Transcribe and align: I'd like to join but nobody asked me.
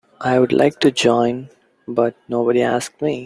I'd 0.19 0.51
like 0.51 0.79
to 0.79 0.89
join 0.89 1.49
but 1.87 2.15
nobody 2.27 2.63
asked 2.63 3.03
me. 3.03 3.19